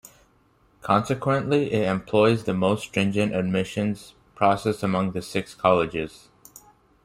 Consequently, 0.81 1.71
it 1.71 1.87
employs 1.87 2.43
the 2.45 2.55
most 2.55 2.85
stringent 2.85 3.35
admissions 3.35 4.15
process 4.33 4.81
among 4.81 5.11
the 5.11 5.21
six 5.21 5.53
colleges. 5.53 6.29